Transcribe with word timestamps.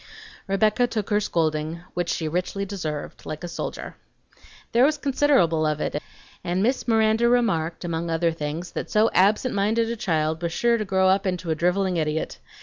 Rebecca 0.47 0.87
took 0.87 1.11
her 1.11 1.19
scolding 1.19 1.81
(which 1.93 2.09
she 2.09 2.27
richly 2.27 2.65
deserved) 2.65 3.23
like 3.23 3.43
a 3.43 3.47
soldier. 3.47 3.97
There 4.71 4.83
was 4.83 4.97
considerable 4.97 5.63
of 5.67 5.79
it, 5.79 6.01
and 6.43 6.63
Miss 6.63 6.87
Miranda 6.87 7.29
remarked, 7.29 7.85
among 7.85 8.09
other 8.09 8.31
things, 8.31 8.71
that 8.71 8.89
so 8.89 9.11
absent 9.13 9.53
minded 9.53 9.91
a 9.91 9.95
child 9.95 10.41
was 10.41 10.51
sure 10.53 10.79
to 10.79 10.85
grow 10.85 11.07
up 11.07 11.27
into 11.27 11.51
a 11.51 11.55
driveling 11.55 11.97
idiot. 11.97 12.39